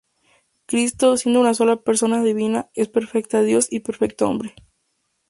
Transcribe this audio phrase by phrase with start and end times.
[0.65, 4.55] Cristo, siendo una sola Persona divina, es perfecto Dios y perfecto hombre.